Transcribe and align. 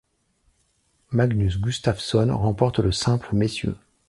Magnus 1.11 1.57
Gustafsson 1.61 2.31
remporte 2.35 2.79
le 2.79 2.91
simple 2.91 3.35
messieurs. 3.35 3.75